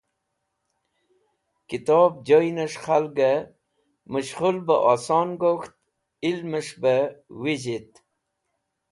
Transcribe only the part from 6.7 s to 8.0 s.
be vẽzhit.